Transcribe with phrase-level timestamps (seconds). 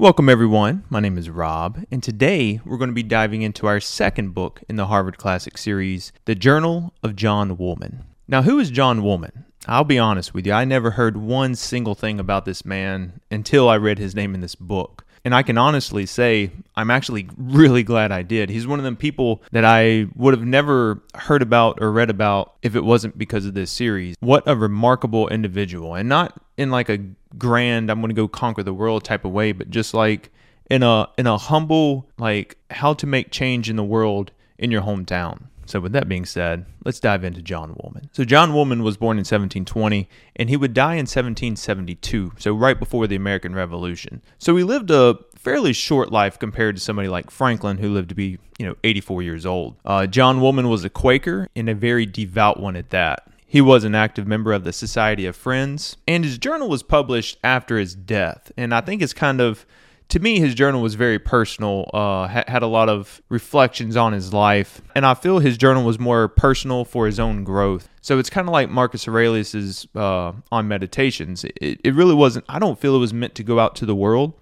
[0.00, 0.84] Welcome, everyone.
[0.88, 4.62] My name is Rob, and today we're going to be diving into our second book
[4.68, 8.04] in the Harvard Classic series, The Journal of John Woolman.
[8.28, 9.44] Now, who is John Woolman?
[9.66, 13.68] I'll be honest with you, I never heard one single thing about this man until
[13.68, 15.04] I read his name in this book.
[15.24, 18.50] And I can honestly say I'm actually really glad I did.
[18.50, 22.54] He's one of them people that I would have never heard about or read about
[22.62, 24.16] if it wasn't because of this series.
[24.20, 25.94] What a remarkable individual.
[25.94, 26.98] And not in like a
[27.36, 30.30] grand I'm going to go conquer the world type of way, but just like
[30.70, 34.82] in a in a humble like how to make change in the world in your
[34.82, 35.44] hometown.
[35.68, 38.08] So, with that being said, let's dive into John Woolman.
[38.12, 42.78] So, John Woolman was born in 1720 and he would die in 1772, so right
[42.78, 44.22] before the American Revolution.
[44.38, 48.14] So, he lived a fairly short life compared to somebody like Franklin, who lived to
[48.14, 49.76] be, you know, 84 years old.
[49.84, 53.28] Uh, John Woolman was a Quaker and a very devout one at that.
[53.46, 57.38] He was an active member of the Society of Friends, and his journal was published
[57.44, 58.52] after his death.
[58.56, 59.64] And I think it's kind of
[60.08, 64.32] to me, his journal was very personal, uh, had a lot of reflections on his
[64.32, 67.88] life, and I feel his journal was more personal for his own growth.
[68.00, 71.44] So it's kind of like Marcus Aurelius's uh, on meditations.
[71.44, 73.94] It, it really wasn't, I don't feel it was meant to go out to the
[73.94, 74.32] world,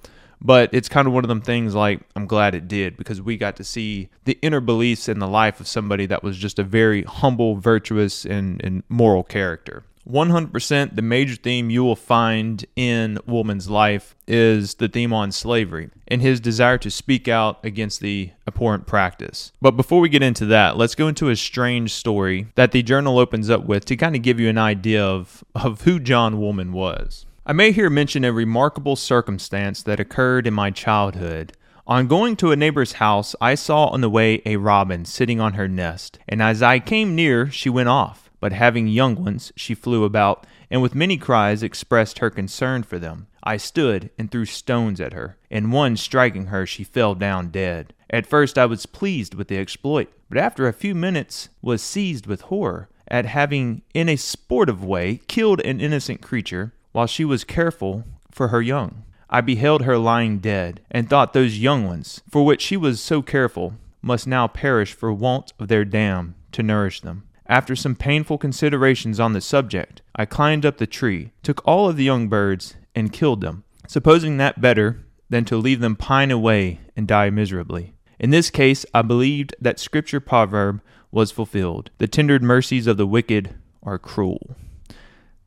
[0.40, 3.36] but it's kind of one of them things like I'm glad it did because we
[3.36, 6.62] got to see the inner beliefs in the life of somebody that was just a
[6.62, 9.82] very humble, virtuous, and, and moral character.
[10.08, 15.90] 100% the major theme you will find in Woolman's life is the theme on slavery
[16.06, 19.52] and his desire to speak out against the abhorrent practice.
[19.60, 23.18] But before we get into that, let's go into a strange story that the journal
[23.18, 26.72] opens up with to kind of give you an idea of, of who John Woolman
[26.72, 27.26] was.
[27.44, 31.52] I may here mention a remarkable circumstance that occurred in my childhood.
[31.88, 35.52] On going to a neighbor's house, I saw on the way a robin sitting on
[35.54, 39.74] her nest, and as I came near, she went off but having young ones, she
[39.74, 43.26] flew about, and with many cries expressed her concern for them.
[43.42, 47.92] I stood and threw stones at her, and one striking her, she fell down dead.
[48.08, 52.28] At first I was pleased with the exploit, but after a few minutes was seized
[52.28, 57.42] with horror at having, in a sportive way, killed an innocent creature, while she was
[57.42, 59.02] careful for her young.
[59.28, 63.22] I beheld her lying dead, and thought those young ones, for which she was so
[63.22, 67.24] careful, must now perish for want of their dam to nourish them.
[67.48, 71.96] After some painful considerations on the subject, I climbed up the tree, took all of
[71.96, 76.80] the young birds, and killed them, supposing that better than to leave them pine away
[76.96, 77.94] and die miserably.
[78.18, 80.80] In this case, I believed that scripture proverb
[81.12, 84.56] was fulfilled the tender mercies of the wicked are cruel.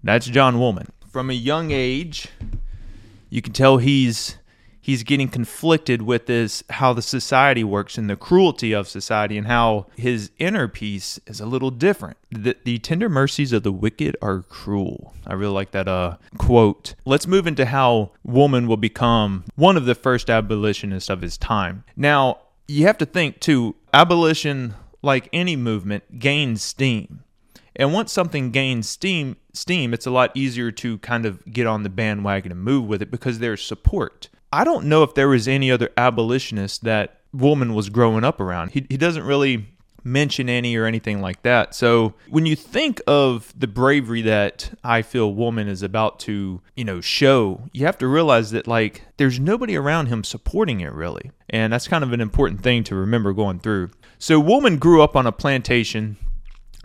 [0.03, 0.87] That's John Woolman.
[1.11, 2.29] From a young age,
[3.29, 4.37] you can tell he's
[4.89, 9.45] he's getting conflicted with this how the society works and the cruelty of society and
[9.45, 12.17] how his inner peace is a little different.
[12.31, 15.13] The, the tender mercies of the wicked are cruel.
[15.27, 16.95] I really like that uh, quote.
[17.05, 21.83] Let's move into how Woolman will become one of the first abolitionists of his time.
[21.95, 24.73] Now, you have to think too, abolition,
[25.03, 27.23] like any movement, gains steam.
[27.75, 31.83] And once something gains steam, steam, it's a lot easier to kind of get on
[31.83, 34.29] the bandwagon and move with it because there's support.
[34.51, 38.71] I don't know if there was any other abolitionist that Woolman was growing up around.
[38.71, 39.67] He, he doesn't really
[40.03, 41.75] mention any or anything like that.
[41.75, 46.85] So when you think of the bravery that I feel Woolman is about to, you
[46.85, 51.31] know, show, you have to realize that like there's nobody around him supporting it really.
[51.49, 53.91] And that's kind of an important thing to remember going through.
[54.17, 56.17] So Woolman grew up on a plantation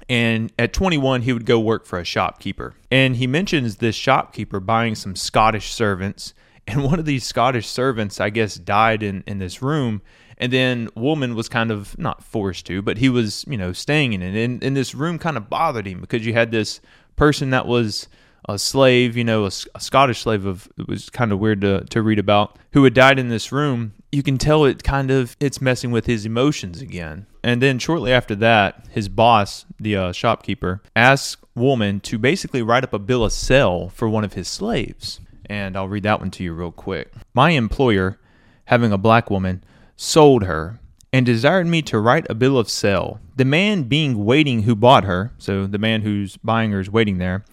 [0.09, 2.75] and at 21 he would go work for a shopkeeper.
[2.91, 6.35] And he mentions this shopkeeper buying some Scottish servants
[6.67, 10.03] and one of these Scottish servants, I guess, died in, in this room.
[10.39, 14.15] And then Woolman was kind of not forced to, but he was, you know, staying
[14.15, 14.35] in it.
[14.37, 16.81] And, and this room kind of bothered him because you had this
[17.17, 18.09] person that was
[18.49, 21.85] a slave, you know, a, a, Scottish slave of it was kind of weird to,
[21.85, 23.95] to read about, who had died in this room.
[24.13, 27.27] You can tell it kind of it's messing with his emotions again.
[27.43, 32.85] And then shortly after that, his boss, the uh, shopkeeper, asks Woolman to basically write
[32.85, 36.31] up a bill of sale for one of his slaves and I'll read that one
[36.33, 37.13] to you real quick.
[37.33, 38.19] My employer,
[38.67, 39.65] having a black woman,
[39.97, 40.81] sold her
[41.13, 43.21] and desired me to write a bill of sale.
[43.37, 47.19] The man being waiting who bought her, so the man who's buying her is waiting
[47.19, 47.45] there.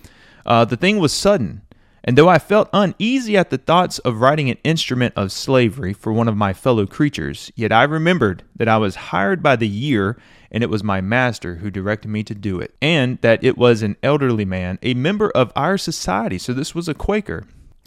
[0.46, 1.62] Uh, the thing was sudden,
[2.04, 6.12] and though I felt uneasy at the thoughts of writing an instrument of slavery for
[6.12, 10.18] one of my fellow creatures, yet I remembered that I was hired by the year
[10.52, 13.82] and it was my master who directed me to do it, and that it was
[13.82, 17.46] an elderly man, a member of our society, so this was a Quaker,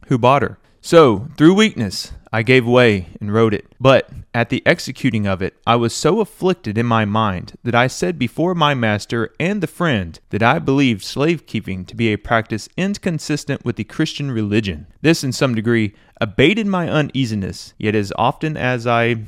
[0.08, 0.58] who bought her.
[0.80, 3.64] So, through weakness, I gave way and wrote it.
[3.80, 7.86] But at the executing of it, I was so afflicted in my mind that I
[7.86, 12.18] said before my master and the friend that I believed slave keeping to be a
[12.18, 14.88] practice inconsistent with the Christian religion.
[15.00, 19.18] This, in some degree, abated my uneasiness, yet as often as I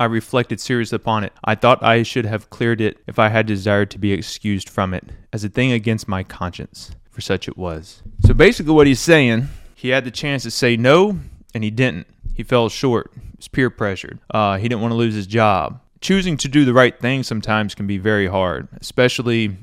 [0.00, 1.32] I reflected seriously upon it.
[1.44, 4.94] I thought I should have cleared it if I had desired to be excused from
[4.94, 8.02] it, as a thing against my conscience, for such it was.
[8.24, 9.48] So basically, what he's saying
[9.82, 11.18] he had the chance to say no,
[11.54, 12.06] and he didn't.
[12.34, 13.10] He fell short.
[13.14, 14.20] He was peer pressured.
[14.30, 15.80] Uh, he didn't want to lose his job.
[16.00, 19.56] Choosing to do the right thing sometimes can be very hard, especially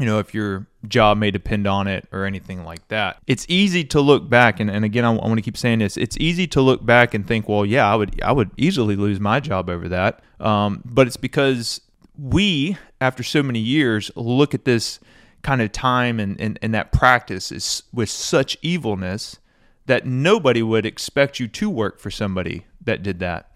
[0.00, 3.18] you know, if your job may depend on it or anything like that.
[3.28, 5.96] It's easy to look back, and, and again, I, I want to keep saying this.
[5.96, 9.20] It's easy to look back and think, well, yeah, I would, I would easily lose
[9.20, 10.20] my job over that.
[10.40, 11.80] Um, but it's because
[12.18, 14.98] we, after so many years, look at this
[15.42, 19.38] kind of time and, and, and that practice is with such evilness
[19.86, 23.50] that nobody would expect you to work for somebody that did that.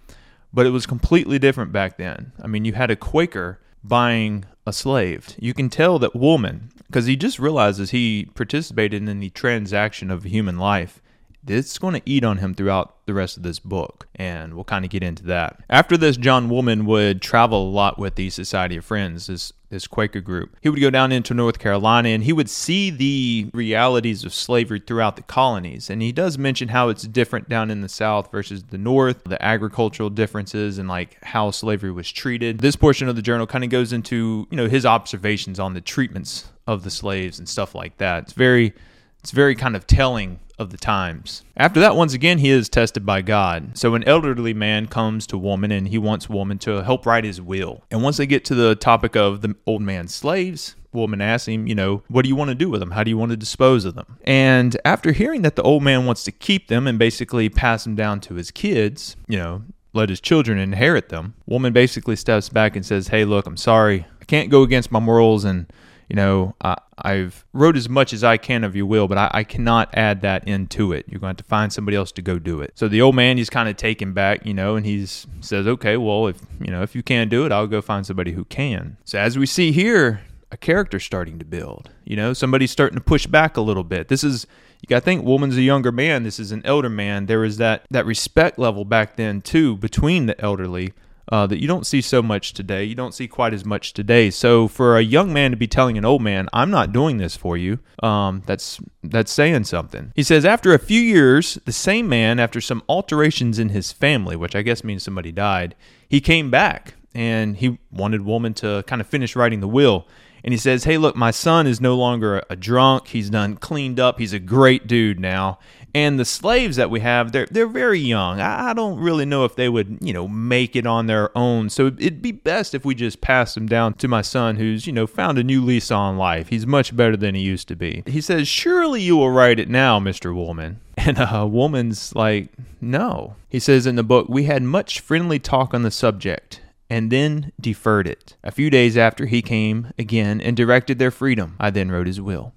[0.53, 2.33] But it was completely different back then.
[2.43, 5.35] I mean, you had a Quaker buying a slave.
[5.39, 10.25] You can tell that Woolman, because he just realizes he participated in the transaction of
[10.25, 11.01] human life.
[11.46, 14.85] It's going to eat on him throughout the rest of this book, and we'll kind
[14.85, 15.62] of get into that.
[15.70, 19.87] After this, John Woolman would travel a lot with the Society of Friends, this this
[19.87, 20.56] Quaker group.
[20.61, 24.81] He would go down into North Carolina and he would see the realities of slavery
[24.81, 25.90] throughout the colonies.
[25.90, 29.43] And he does mention how it's different down in the South versus the North, the
[29.44, 32.61] agricultural differences and like how slavery was treated.
[32.61, 35.81] This portion of the journal kind of goes into, you know, his observations on the
[35.81, 38.25] treatments of the slaves and stuff like that.
[38.25, 38.73] It's very
[39.20, 41.44] it's very kind of telling of the times.
[41.56, 43.76] After that, once again, he is tested by God.
[43.76, 47.40] So, an elderly man comes to Woolman and he wants Woolman to help write his
[47.40, 47.84] will.
[47.90, 51.66] And once they get to the topic of the old man's slaves, Woolman asks him,
[51.66, 52.93] you know, what do you want to do with them?
[52.93, 54.19] How do you want to dispose of them?
[54.22, 57.94] And after hearing that the old man wants to keep them and basically pass them
[57.94, 59.62] down to his kids, you know,
[59.93, 64.06] let his children inherit them, Woolman basically steps back and says, hey, look, I'm sorry.
[64.20, 65.70] I can't go against my morals and
[66.08, 69.31] you know, I, I've wrote as much as I can of your will, but I,
[69.32, 71.06] I cannot add that into it.
[71.08, 72.72] You're going to have to find somebody else to go do it.
[72.75, 75.96] So the old man, he's kind of taken back, you know, and he says, okay,
[75.96, 78.96] well, if, you know, if you can't do it, I'll go find somebody who can.
[79.05, 83.05] So as we see here, a character starting to build, you know, somebody's starting to
[83.05, 84.08] push back a little bit.
[84.08, 84.46] This is,
[84.81, 86.22] you got to think Woolman's a younger man.
[86.22, 87.26] This is an elder man.
[87.26, 90.94] There was that, that respect level back then too, between the elderly
[91.31, 92.85] uh, that you don't see so much today.
[92.85, 94.31] You don't see quite as much today.
[94.31, 97.37] So for a young man to be telling an old man, "I'm not doing this
[97.37, 100.13] for you," um, that's that's saying something.
[100.15, 104.37] He says after a few years, the same man, after some alterations in his family,
[104.37, 105.75] which I guess means somebody died,
[106.09, 110.07] he came back and he wanted Woolman to kind of finish writing the will.
[110.49, 113.09] And he says, Hey, look, my son is no longer a drunk.
[113.09, 114.19] He's done cleaned up.
[114.19, 115.59] He's a great dude now.
[115.93, 118.41] And the slaves that we have, they're they're very young.
[118.41, 121.69] I, don't really know if they would, you know, make it on their own.
[121.69, 124.93] So it'd be best if we just pass them down to my son, who's you
[124.95, 126.49] know found a new lease on life.
[126.49, 128.03] He's much better than he used to be.
[128.06, 132.49] He says, "Surely you will write it now, Mister Woolman." And uh, a Woolman's like,
[132.81, 137.11] "No." He says in the book, "We had much friendly talk on the subject." And
[137.11, 138.37] then deferred it.
[138.43, 142.20] A few days after he came again and directed their freedom, I then wrote his
[142.20, 142.52] will.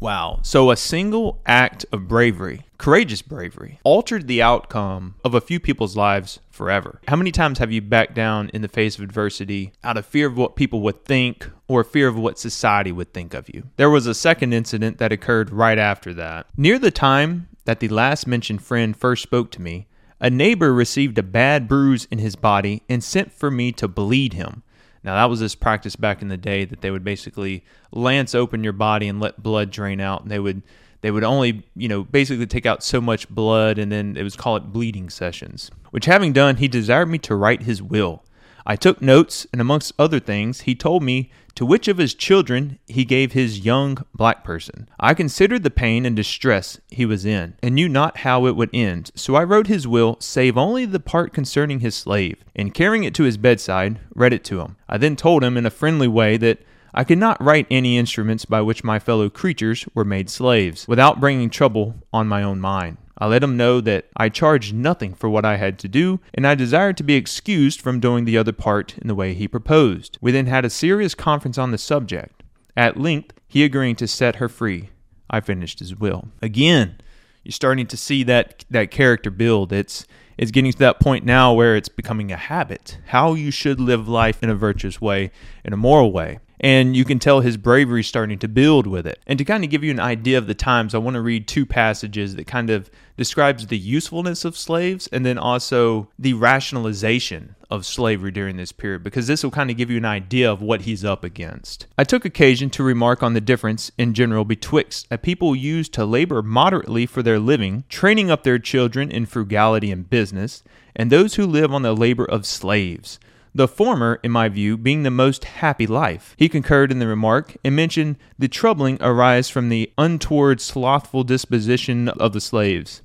[0.00, 0.40] Wow.
[0.42, 5.96] So a single act of bravery, courageous bravery, altered the outcome of a few people's
[5.96, 7.00] lives forever.
[7.08, 10.26] How many times have you backed down in the face of adversity out of fear
[10.26, 13.70] of what people would think or fear of what society would think of you?
[13.76, 16.48] There was a second incident that occurred right after that.
[16.54, 19.86] Near the time that the last mentioned friend first spoke to me,
[20.24, 24.32] a neighbor received a bad bruise in his body and sent for me to bleed
[24.32, 24.62] him.
[25.02, 28.64] Now, that was this practice back in the day that they would basically lance open
[28.64, 30.22] your body and let blood drain out.
[30.22, 30.62] And they would
[31.02, 34.34] they would only, you know, basically take out so much blood and then it was
[34.34, 35.70] called it bleeding sessions.
[35.90, 38.24] Which having done, he desired me to write his will.
[38.64, 42.78] I took notes, and amongst other things, he told me to which of his children
[42.86, 44.88] he gave his young black person.
[44.98, 48.70] I considered the pain and distress he was in, and knew not how it would
[48.72, 49.10] end.
[49.14, 53.14] So I wrote his will, save only the part concerning his slave, and carrying it
[53.14, 54.76] to his bedside, read it to him.
[54.88, 56.60] I then told him in a friendly way that
[56.92, 61.18] I could not write any instruments by which my fellow creatures were made slaves, without
[61.18, 62.98] bringing trouble on my own mind.
[63.16, 66.46] I let him know that I charged nothing for what I had to do, and
[66.46, 70.18] I desired to be excused from doing the other part in the way he proposed.
[70.20, 72.42] We then had a serious conference on the subject.
[72.76, 74.90] At length, he agreeing to set her free,
[75.30, 76.28] I finished his will.
[76.42, 76.98] Again,
[77.44, 79.72] you're starting to see that that character build.
[79.72, 80.06] It's
[80.36, 82.98] it's getting to that point now where it's becoming a habit.
[83.06, 85.30] How you should live life in a virtuous way,
[85.64, 86.40] in a moral way.
[86.64, 89.20] And you can tell his bravery starting to build with it.
[89.26, 91.46] And to kind of give you an idea of the times, I want to read
[91.46, 97.54] two passages that kind of describes the usefulness of slaves and then also the rationalization
[97.68, 100.62] of slavery during this period because this will kind of give you an idea of
[100.62, 101.86] what he's up against.
[101.98, 106.06] I took occasion to remark on the difference in general betwixt a people used to
[106.06, 110.62] labor moderately for their living, training up their children in frugality and business,
[110.96, 113.18] and those who live on the labor of slaves.
[113.54, 116.34] The former, in my view, being the most happy life.
[116.36, 122.08] He concurred in the remark and mentioned the troubling arise from the untoward, slothful disposition
[122.08, 123.02] of the slaves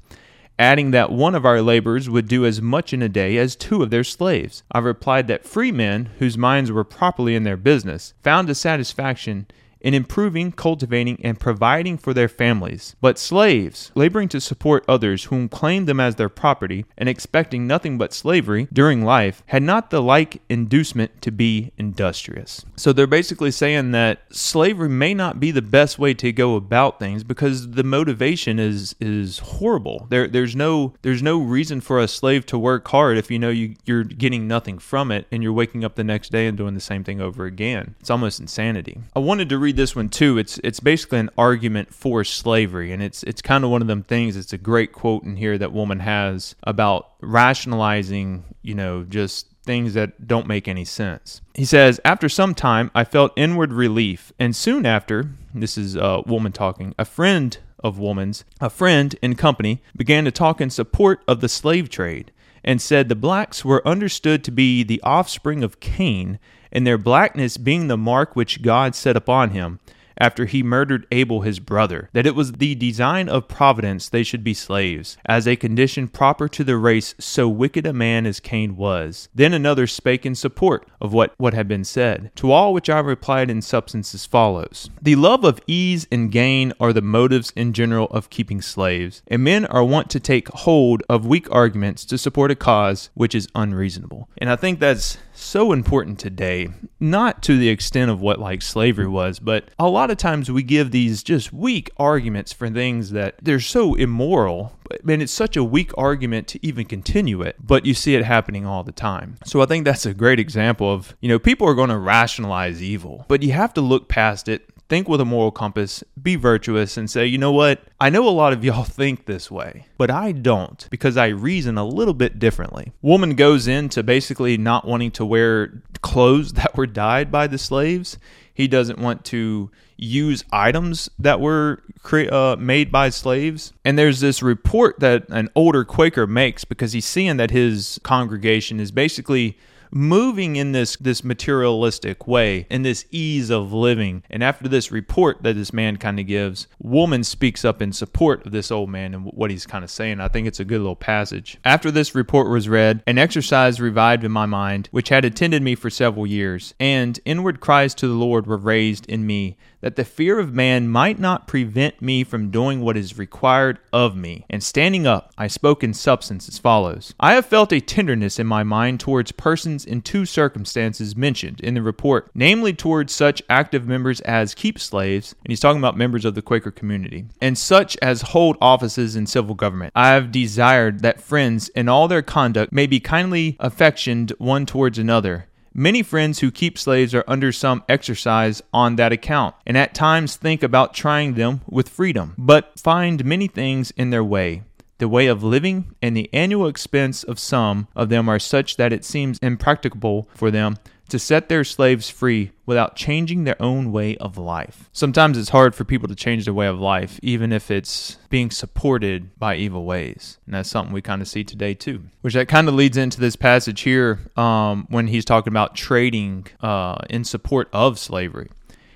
[0.60, 3.82] adding that one of our laborers would do as much in a day as two
[3.82, 4.62] of their slaves.
[4.74, 9.48] I replied that free men, whose minds were properly in their business, found a satisfaction
[9.82, 12.96] in improving, cultivating, and providing for their families.
[13.02, 17.98] But slaves, laboring to support others whom claimed them as their property, and expecting nothing
[17.98, 22.66] but slavery during life, had not the like inducement to be industrious.
[22.76, 27.00] So they're basically saying that slavery may not be the best way to go about
[27.00, 30.08] things because the motivation is is horrible.
[30.10, 33.50] There there's no there's no reason for a slave to work hard if you know
[33.50, 36.74] you, you're getting nothing from it and you're waking up the next day and doing
[36.74, 37.96] the same thing over again.
[38.00, 39.00] It's almost insanity.
[39.16, 40.40] I wanted to read read this one too.
[40.40, 44.02] It's it's basically an argument for slavery, and it's it's kind of one of them
[44.02, 44.36] things.
[44.36, 49.94] It's a great quote in here that Woolman has about rationalizing, you know, just things
[49.94, 51.42] that don't make any sense.
[51.54, 56.24] He says, After some time, I felt inward relief, and soon after, this is a
[56.26, 61.22] Woolman talking, a friend of Woolman's, a friend in company, began to talk in support
[61.28, 62.32] of the slave trade,
[62.64, 66.40] and said the blacks were understood to be the offspring of Cain
[66.72, 69.80] and their blackness being the mark which God set upon him,
[70.20, 74.44] after he murdered Abel his brother, that it was the design of providence they should
[74.44, 78.76] be slaves, as a condition proper to the race so wicked a man as Cain
[78.76, 79.30] was.
[79.34, 82.32] Then another spake in support of what, what had been said.
[82.36, 86.74] To all which I replied in substance as follows The love of ease and gain
[86.80, 91.02] are the motives in general of keeping slaves, and men are wont to take hold
[91.08, 94.28] of weak arguments to support a cause which is unreasonable.
[94.38, 96.70] And I think that's so important today,
[97.00, 100.64] not to the extent of what like slavery was, but a lot of times we
[100.64, 104.74] give these just weak arguments for things that they're so immoral.
[105.04, 108.66] Mean, it's such a weak argument to even continue it, but you see it happening
[108.66, 109.38] all the time.
[109.46, 112.82] So I think that's a great example of, you know, people are going to rationalize
[112.82, 116.98] evil, but you have to look past it, think with a moral compass, be virtuous,
[116.98, 117.82] and say, you know what?
[118.02, 121.78] I know a lot of y'all think this way, but I don't because I reason
[121.78, 122.92] a little bit differently.
[123.02, 128.18] Woolman goes into basically not wanting to wear clothes that were dyed by the slaves.
[128.54, 133.74] He doesn't want to use items that were cre- uh, made by slaves.
[133.86, 138.80] And there's this report that an older Quaker makes because he's seeing that his congregation
[138.80, 139.58] is basically
[139.92, 144.24] moving in this this materialistic way in this ease of living.
[144.30, 148.46] And after this report that this man kind of gives Woolman speaks up in support
[148.46, 150.20] of this old man and what he's kind of saying.
[150.20, 151.58] I think it's a good little passage.
[151.64, 155.76] After this report was read an exercise revived in my mind which had attended me
[155.76, 160.06] for several years and inward cries to the lord were raised in me that the
[160.06, 164.46] fear of man might not prevent me from doing what is required of me.
[164.50, 167.14] And standing up, I spoke in substance as follows.
[167.20, 171.74] I have felt a tenderness in my mind towards persons in two circumstances mentioned in
[171.74, 176.26] the report, namely towards such active members as keep slaves, and he's talking about members
[176.26, 179.94] of the Quaker community, and such as hold offices in civil government.
[179.96, 184.98] I have desired that friends in all their conduct may be kindly affectioned one towards
[184.98, 189.94] another Many friends who keep slaves are under some exercise on that account, and at
[189.94, 194.64] times think about trying them with freedom, but find many things in their way.
[195.00, 198.92] The way of living and the annual expense of some of them are such that
[198.92, 200.78] it seems impracticable for them
[201.08, 204.90] to set their slaves free without changing their own way of life.
[204.92, 208.52] Sometimes it's hard for people to change their way of life, even if it's being
[208.52, 210.38] supported by evil ways.
[210.46, 212.04] And that's something we kind of see today, too.
[212.22, 216.48] Which that kind of leads into this passage here um, when he's talking about trading
[216.60, 218.50] uh, in support of slavery.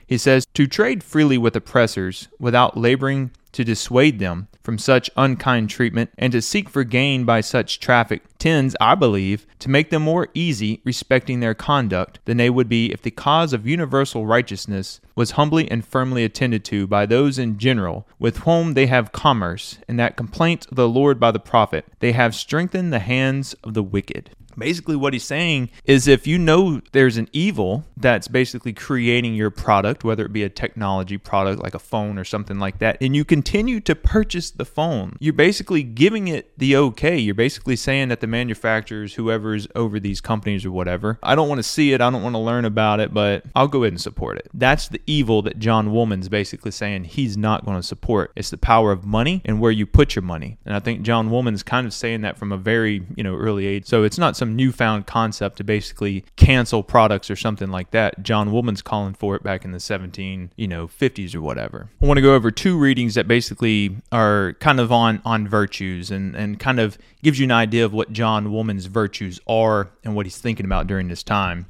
[0.05, 5.69] He says, To trade freely with oppressors without laboring to dissuade them from such unkind
[5.69, 10.01] treatment and to seek for gain by such traffic tends, I believe, to make them
[10.03, 14.99] more easy respecting their conduct than they would be if the cause of universal righteousness
[15.15, 19.77] was humbly and firmly attended to by those in general with whom they have commerce,
[19.87, 23.73] and that complaint of the Lord by the prophet, they have strengthened the hands of
[23.73, 24.31] the wicked.
[24.57, 29.49] Basically, what he's saying is if you know there's an evil that's basically creating your
[29.49, 33.15] product, whether it be a technology product like a phone or something like that, and
[33.15, 35.15] you continue to purchase the phone.
[35.19, 37.17] You're basically giving it the okay.
[37.17, 41.59] You're basically saying that the manufacturers, whoever's over these companies or whatever, I don't want
[41.59, 44.01] to see it, I don't want to learn about it, but I'll go ahead and
[44.01, 44.49] support it.
[44.53, 48.31] That's the evil that John Woolman's basically saying he's not going to support.
[48.35, 50.57] It's the power of money and where you put your money.
[50.65, 53.65] And I think John Woolman's kind of saying that from a very, you know, early
[53.65, 53.85] age.
[53.85, 58.21] So it's not some newfound concept to basically cancel products or something like that.
[58.21, 61.87] John Woolman's calling for it back in the 17, you know, 50s or whatever.
[62.01, 66.11] I want to go over two readings that basically are kind of on on virtues
[66.11, 70.13] and and kind of gives you an idea of what John Woolman's virtues are and
[70.13, 71.67] what he's thinking about during this time.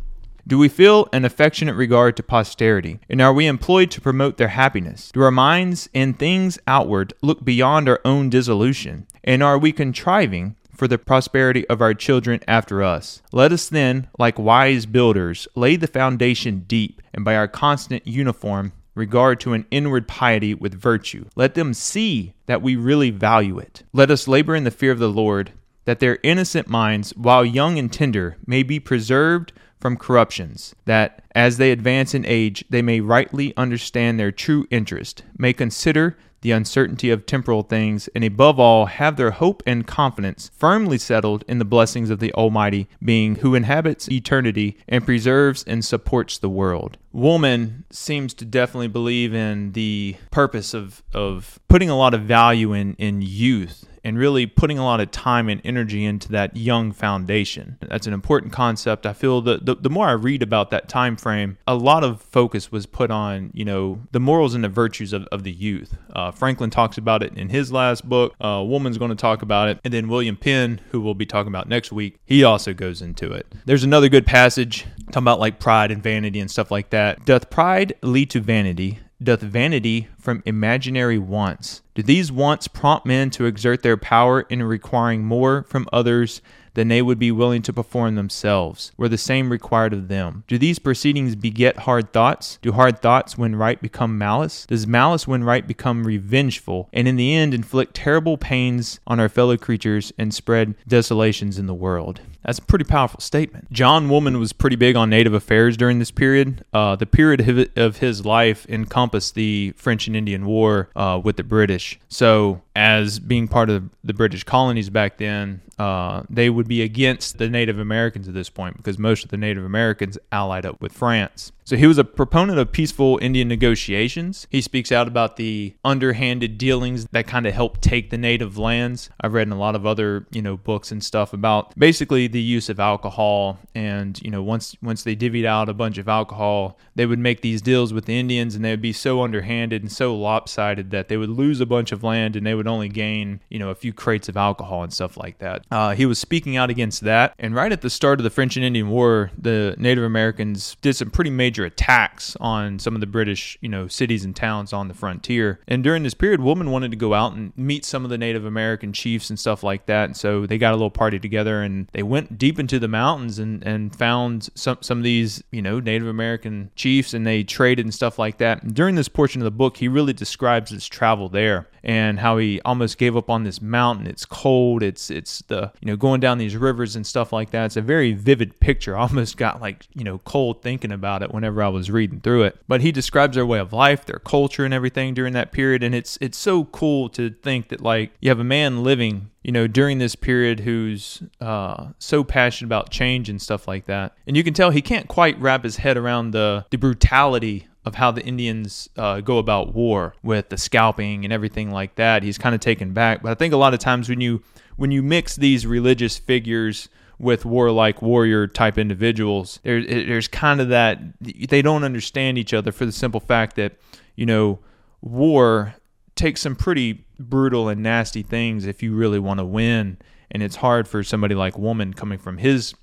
[0.47, 2.99] Do we feel an affectionate regard to posterity?
[3.07, 5.11] And are we employed to promote their happiness?
[5.13, 9.05] Do our minds and things outward look beyond our own dissolution?
[9.23, 13.21] And are we contriving for the prosperity of our children after us?
[13.31, 18.73] Let us then, like wise builders, lay the foundation deep, and by our constant uniform
[18.95, 21.25] regard to an inward piety with virtue.
[21.35, 23.83] Let them see that we really value it.
[23.93, 25.51] Let us labor in the fear of the Lord,
[25.85, 31.57] that their innocent minds, while young and tender, may be preserved from corruptions, that as
[31.57, 37.09] they advance in age, they may rightly understand their true interest, may consider the uncertainty
[37.09, 41.65] of temporal things, and above all, have their hope and confidence firmly settled in the
[41.65, 46.97] blessings of the Almighty Being who inhabits eternity and preserves and supports the world.
[47.11, 52.73] Woolman seems to definitely believe in the purpose of, of putting a lot of value
[52.73, 56.91] in, in youth and really putting a lot of time and energy into that young
[56.91, 57.77] foundation.
[57.81, 59.05] That's an important concept.
[59.05, 62.21] I feel that the, the more I read about that time frame, a lot of
[62.21, 65.97] focus was put on, you know, the morals and the virtues of, of the youth.
[66.13, 68.33] Uh, Franklin talks about it in his last book.
[68.39, 69.79] Uh, Woolman's going to talk about it.
[69.83, 73.31] And then William Penn, who we'll be talking about next week, he also goes into
[73.31, 73.47] it.
[73.65, 77.25] There's another good passage talking about like pride and vanity and stuff like that.
[77.25, 78.99] Doth pride lead to vanity?
[79.23, 81.81] Doth vanity from imaginary wants?
[81.95, 86.41] Do these wants prompt men to exert their power in requiring more from others
[86.73, 90.43] than they would be willing to perform themselves, were the same required of them?
[90.47, 92.57] Do these proceedings beget hard thoughts?
[92.61, 94.65] Do hard thoughts, when right, become malice?
[94.65, 99.29] Does malice, when right, become revengeful, and in the end inflict terrible pains on our
[99.29, 102.21] fellow creatures and spread desolations in the world?
[102.43, 103.71] That's a pretty powerful statement.
[103.71, 106.65] John Woolman was pretty big on native affairs during this period.
[106.73, 111.43] Uh, the period of his life encompassed the French and Indian War uh, with the
[111.43, 111.99] British.
[112.09, 117.37] So, as being part of the British colonies back then, uh, they would be against
[117.37, 120.91] the Native Americans at this point because most of the Native Americans allied up with
[120.91, 121.51] France.
[121.65, 124.47] So he was a proponent of peaceful Indian negotiations.
[124.49, 129.09] He speaks out about the underhanded dealings that kind of helped take the native lands.
[129.21, 132.41] I've read in a lot of other, you know, books and stuff about basically the
[132.41, 136.77] use of alcohol and, you know, once once they divvied out a bunch of alcohol,
[136.95, 139.91] they would make these deals with the Indians and they would be so underhanded and
[139.91, 143.39] so lopsided that they would lose a bunch of land and they would only gain,
[143.49, 145.65] you know, a few crates of alcohol and stuff like that.
[145.71, 147.33] Uh, he was speaking out against that.
[147.39, 150.95] And right at the start of the French and Indian War, the Native Americans did
[150.95, 154.87] some pretty major attacks on some of the British, you know, cities and towns on
[154.87, 155.59] the frontier.
[155.67, 158.45] And during this period, Woolman wanted to go out and meet some of the Native
[158.45, 160.05] American chiefs and stuff like that.
[160.05, 163.39] And so they got a little party together and they went deep into the mountains
[163.39, 167.85] and, and found some, some of these, you know, Native American chiefs and they traded
[167.85, 168.63] and stuff like that.
[168.63, 172.37] And during this portion of the book, he really describes his travel there and how
[172.37, 174.07] he almost gave up on this mountain.
[174.07, 174.81] It's cold.
[174.81, 177.65] It's it's the you know going down these rivers and stuff like that.
[177.65, 178.97] It's a very vivid picture.
[178.97, 182.43] I almost got like you know cold thinking about it whenever I was reading through
[182.43, 182.57] it.
[182.67, 185.93] But he describes their way of life, their culture, and everything during that period, and
[185.93, 189.67] it's it's so cool to think that like you have a man living you know,
[189.67, 194.15] during this period who's uh, so passionate about change and stuff like that.
[194.25, 197.95] And you can tell he can't quite wrap his head around the, the brutality of
[197.95, 202.23] how the Indians uh, go about war with the scalping and everything like that.
[202.23, 203.21] He's kind of taken back.
[203.21, 204.41] But I think a lot of times when you
[204.77, 210.69] when you mix these religious figures with warlike warrior type individuals, there, there's kind of
[210.69, 213.73] that they don't understand each other for the simple fact that
[214.15, 214.59] you know
[215.01, 215.75] war
[216.15, 219.97] takes some pretty brutal and nasty things if you really want to win,
[220.31, 222.73] and it's hard for somebody like Woolman coming from his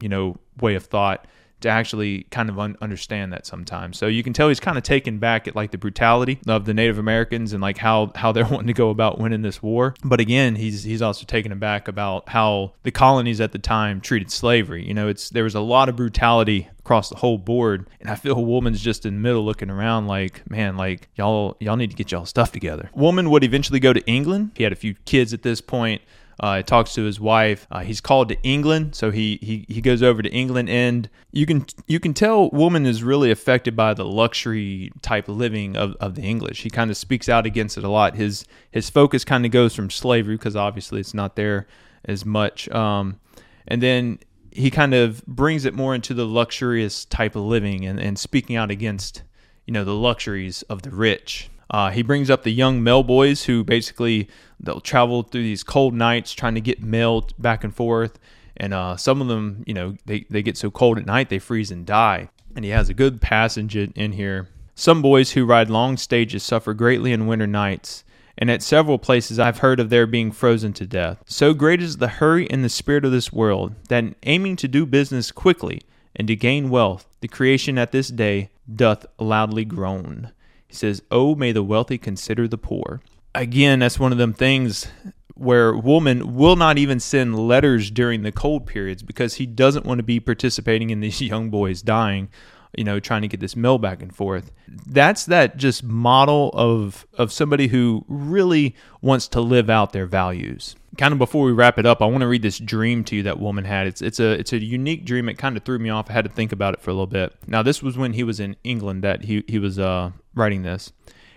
[0.00, 1.26] you know way of thought
[1.64, 3.98] to actually kind of un- understand that sometimes.
[3.98, 6.74] So you can tell he's kind of taken back at like the brutality of the
[6.74, 9.94] Native Americans and like how how they're wanting to go about winning this war.
[10.04, 14.30] But again, he's he's also taken aback about how the colonies at the time treated
[14.30, 14.86] slavery.
[14.86, 17.88] You know, it's there was a lot of brutality across the whole board.
[17.98, 21.76] And I feel Woolman's just in the middle looking around like, man, like y'all y'all
[21.76, 22.90] need to get y'all stuff together.
[22.94, 24.52] Woolman would eventually go to England.
[24.54, 26.02] He had a few kids at this point.
[26.40, 27.66] Uh, he talks to his wife.
[27.70, 31.46] Uh, he's called to England, so he, he he goes over to England, and you
[31.46, 35.94] can you can tell Woolman is really affected by the luxury type of living of,
[36.00, 36.62] of the English.
[36.62, 38.16] He kind of speaks out against it a lot.
[38.16, 41.66] His his focus kind of goes from slavery because obviously it's not there
[42.04, 43.20] as much, um,
[43.68, 44.18] and then
[44.50, 48.54] he kind of brings it more into the luxurious type of living and, and speaking
[48.54, 49.22] out against
[49.66, 53.44] you know the luxuries of the rich uh, he brings up the young mail boys
[53.44, 54.28] who basically
[54.60, 58.18] they'll travel through these cold nights trying to get mail back and forth,
[58.56, 61.38] and uh, some of them, you know, they, they get so cold at night they
[61.38, 62.28] freeze and die.
[62.54, 64.48] And he has a good passage in here.
[64.76, 68.04] Some boys who ride long stages suffer greatly in winter nights,
[68.38, 71.22] and at several places I've heard of their being frozen to death.
[71.26, 74.68] So great is the hurry and the spirit of this world that in aiming to
[74.68, 75.82] do business quickly
[76.16, 80.32] and to gain wealth, the creation at this day doth loudly groan.
[80.74, 83.00] He says, Oh, may the wealthy consider the poor.
[83.32, 84.88] Again, that's one of them things
[85.36, 90.00] where Woolman will not even send letters during the cold periods because he doesn't want
[90.00, 92.28] to be participating in these young boys dying
[92.76, 94.50] you know trying to get this mill back and forth.
[94.86, 100.76] That's that just model of of somebody who really wants to live out their values.
[100.96, 103.22] Kind of before we wrap it up i want to read this dream to you
[103.24, 103.86] that Woolman had.
[103.86, 105.28] It's it's a it's a unique dream.
[105.28, 106.10] It kind of threw me off.
[106.10, 107.34] I had to think about it for a little bit.
[107.46, 110.92] Now this was when he was in england that he he was uh writing this.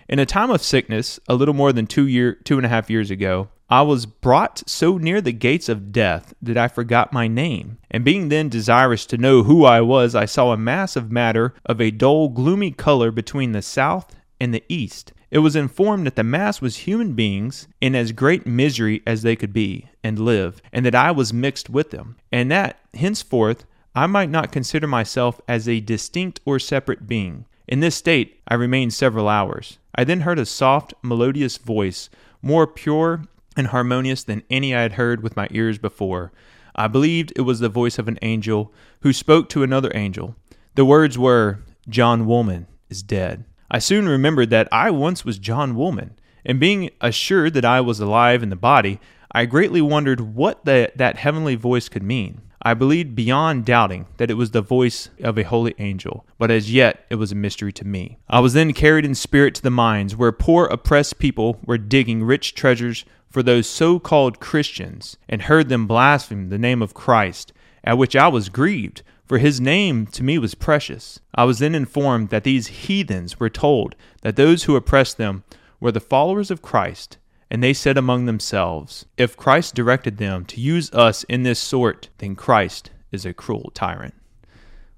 [0.08, 2.88] In a time of sickness, a little more than two year two and a half
[2.88, 7.28] years ago, I was brought so near the gates of death that I forgot my
[7.28, 7.76] name.
[7.90, 11.52] And being then desirous to know who I was, I saw a mass of matter
[11.66, 15.12] of a dull, gloomy color between the south and the east.
[15.30, 19.36] It was informed that the mass was human beings in as great misery as they
[19.36, 24.06] could be and live, and that I was mixed with them, and that henceforth I
[24.06, 28.94] might not consider myself as a distinct or separate being, in this state I remained
[28.94, 29.78] several hours.
[29.94, 32.08] I then heard a soft, melodious voice,
[32.40, 33.24] more pure
[33.58, 36.32] and harmonious than any I had heard with my ears before.
[36.74, 40.36] I believed it was the voice of an angel who spoke to another angel.
[40.76, 43.44] The words were, John Woolman is dead.
[43.70, 48.00] I soon remembered that I once was John Woolman, and being assured that I was
[48.00, 49.00] alive in the body,
[49.32, 52.42] I greatly wondered what the, that heavenly voice could mean.
[52.62, 56.72] I believed beyond doubting that it was the voice of a holy angel, but as
[56.72, 58.18] yet it was a mystery to me.
[58.28, 62.24] I was then carried in spirit to the mines where poor oppressed people were digging
[62.24, 67.52] rich treasures for those so called Christians, and heard them blaspheme the name of Christ,
[67.84, 71.20] at which I was grieved, for his name to me was precious.
[71.34, 75.44] I was then informed that these heathens were told that those who oppressed them
[75.80, 77.18] were the followers of Christ
[77.50, 82.08] and they said among themselves, If Christ directed them to use us in this sort,
[82.18, 84.14] then Christ is a cruel tyrant.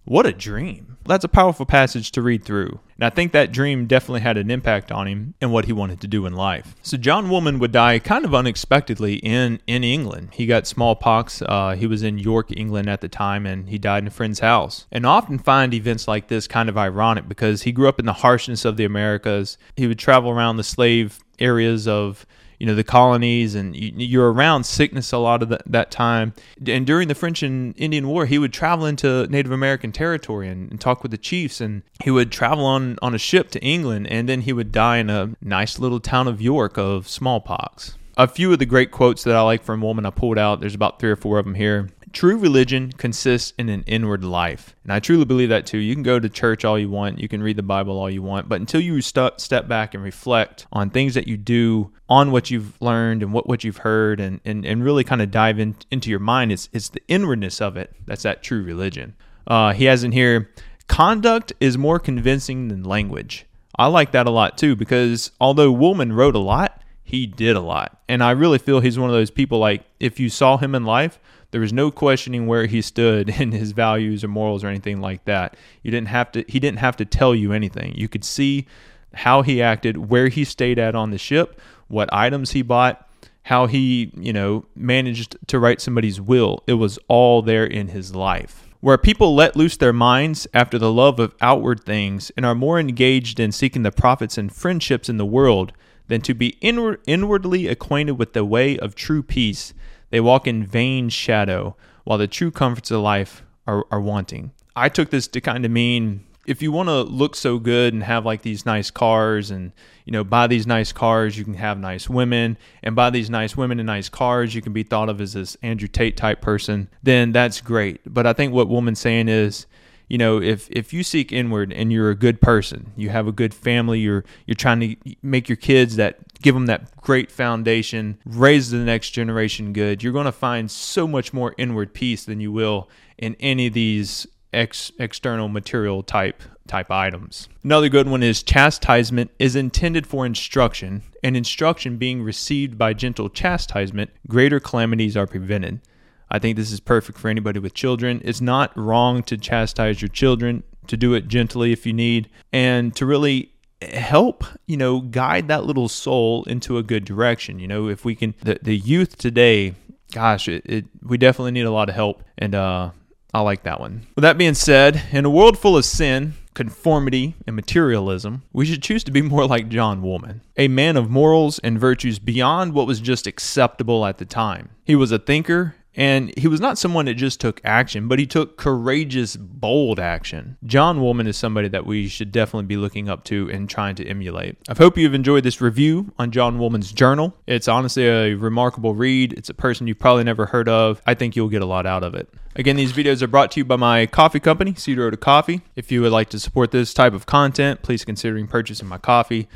[0.04, 0.96] What a dream.
[1.06, 2.80] That's a powerful passage to read through.
[3.00, 6.02] And I think that dream definitely had an impact on him and what he wanted
[6.02, 6.76] to do in life.
[6.82, 10.28] So John Woolman would die kind of unexpectedly in, in England.
[10.32, 11.40] He got smallpox.
[11.40, 14.40] Uh, he was in York, England at the time, and he died in a friend's
[14.40, 14.86] house.
[14.92, 18.04] And I often find events like this kind of ironic because he grew up in
[18.04, 19.56] the harshness of the Americas.
[19.76, 22.26] He would travel around the slave areas of
[22.60, 26.34] you know the colonies and you, are around sickness a lot of the, that time.
[26.64, 30.70] And during the french and indian war he would travel into native american territory and,
[30.70, 31.60] and, talk with the chiefs.
[31.60, 34.98] And he would travel on on a ship to england and then he would die
[34.98, 37.96] in a nice little town of york of smallpox.
[38.18, 40.60] A few of the great quotes that i like from Woolman i pulled out.
[40.60, 44.74] There's about three or four of them here True religion consists in an inward life.
[44.82, 45.78] And I truly believe that too.
[45.78, 48.22] You can go to church all you want, you can read the Bible all you
[48.22, 52.32] want, but until you st- step back and reflect on things that you do, on
[52.32, 55.60] what you've learned and what, what you've heard, and, and, and really kind of dive
[55.60, 59.14] in, into your mind, it's, it's the inwardness of it that's that true religion.
[59.46, 60.50] Uh, he has in here
[60.88, 63.46] conduct is more convincing than language.
[63.78, 67.60] I like that a lot too because although Woolman wrote a lot, he did a
[67.60, 68.00] lot.
[68.08, 70.84] And I really feel he's one of those people like if you saw him in
[70.84, 71.18] life,
[71.50, 75.24] there was no questioning where he stood in his values or morals or anything like
[75.24, 75.56] that.
[75.82, 77.94] You didn't have to he didn't have to tell you anything.
[77.94, 78.66] You could see
[79.12, 83.08] how he acted, where he stayed at on the ship, what items he bought,
[83.44, 86.62] how he, you know, managed to write somebody's will.
[86.66, 88.68] It was all there in his life.
[88.80, 92.78] Where people let loose their minds after the love of outward things and are more
[92.78, 95.72] engaged in seeking the profits and friendships in the world
[96.06, 99.74] than to be inward, inwardly acquainted with the way of true peace
[100.10, 104.52] they walk in vain shadow, while the true comforts of life are, are wanting.
[104.76, 108.02] I took this to kind of mean if you want to look so good and
[108.02, 109.72] have like these nice cars and
[110.04, 113.56] you know buy these nice cars you can have nice women and buy these nice
[113.56, 116.88] women and nice cars you can be thought of as this andrew tate type person
[117.02, 119.66] then that's great but i think what Woolman's saying is
[120.10, 123.32] you know, if if you seek inward and you're a good person, you have a
[123.32, 128.18] good family, you're you're trying to make your kids that give them that great foundation,
[128.26, 132.40] raise the next generation good, you're going to find so much more inward peace than
[132.40, 137.48] you will in any of these ex- external material type type items.
[137.62, 143.28] Another good one is chastisement is intended for instruction, and instruction being received by gentle
[143.28, 145.80] chastisement, greater calamities are prevented.
[146.30, 148.20] I think this is perfect for anybody with children.
[148.24, 152.94] It's not wrong to chastise your children, to do it gently if you need, and
[152.96, 157.88] to really help you know guide that little soul into a good direction you know
[157.88, 159.74] if we can the, the youth today
[160.12, 162.90] gosh it, it we definitely need a lot of help and uh
[163.32, 164.06] I like that one.
[164.16, 168.82] With that being said, in a world full of sin, conformity, and materialism, we should
[168.82, 172.86] choose to be more like John Woolman, a man of morals and virtues beyond what
[172.86, 174.70] was just acceptable at the time.
[174.84, 178.26] He was a thinker and he was not someone that just took action, but he
[178.26, 180.56] took courageous, bold action.
[180.64, 184.06] John Woolman is somebody that we should definitely be looking up to and trying to
[184.06, 184.56] emulate.
[184.68, 187.36] I hope you've enjoyed this review on John Woolman's journal.
[187.46, 189.32] It's honestly a remarkable read.
[189.32, 191.02] It's a person you've probably never heard of.
[191.06, 192.28] I think you'll get a lot out of it.
[192.56, 195.62] Again, these videos are brought to you by my coffee company, Cedarota Coffee.
[195.76, 199.48] If you would like to support this type of content, please consider purchasing my coffee.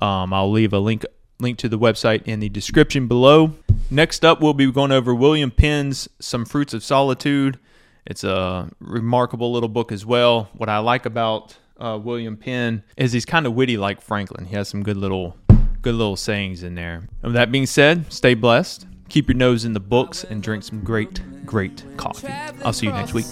[0.00, 1.04] Um, I'll leave a link
[1.40, 3.54] link to the website in the description below.
[3.90, 7.58] Next up, we'll be going over William Penn's Some Fruits of Solitude.
[8.06, 10.48] It's a remarkable little book as well.
[10.54, 14.46] What I like about uh, William Penn is he's kind of witty like Franklin.
[14.46, 15.36] He has some good little
[15.80, 17.08] good little sayings in there.
[17.22, 18.86] And with that being said, stay blessed.
[19.08, 22.28] Keep your nose in the books and drink some great, great coffee.
[22.64, 23.26] I'll see you next week.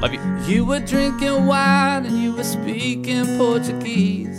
[0.00, 0.20] Love you.
[0.46, 4.38] You were drinking wine and you were speaking Portuguese.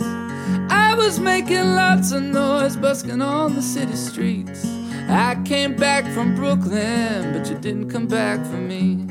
[0.70, 4.64] I was making lots of noise, busking on the city streets.
[5.08, 9.06] I came back from Brooklyn, but you didn't come back for me.